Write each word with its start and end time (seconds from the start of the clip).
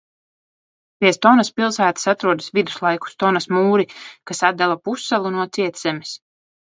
Pie 1.03 1.11
Stonas 1.17 1.51
pilsētas 1.59 2.09
atrodas 2.13 2.49
viduslaiku 2.59 3.13
Stonas 3.13 3.47
mūri, 3.59 3.85
kas 4.31 4.45
atdala 4.51 4.79
pussalu 4.89 5.33
no 5.37 5.47
cietzemes. 5.59 6.17